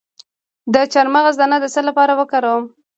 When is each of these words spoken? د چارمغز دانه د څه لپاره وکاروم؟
د 0.73 0.75
چارمغز 0.93 1.35
دانه 1.37 1.57
د 1.61 1.65
څه 1.73 1.81
لپاره 1.89 2.13
وکاروم؟ 2.19 2.63